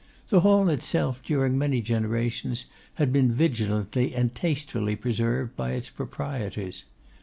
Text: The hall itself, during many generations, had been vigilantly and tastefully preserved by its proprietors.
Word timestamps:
The 0.29 0.39
hall 0.39 0.67
itself, 0.69 1.21
during 1.23 1.59
many 1.59 1.79
generations, 1.79 2.65
had 2.95 3.13
been 3.13 3.31
vigilantly 3.31 4.15
and 4.15 4.33
tastefully 4.33 4.95
preserved 4.95 5.55
by 5.55 5.73
its 5.73 5.91
proprietors. 5.91 6.85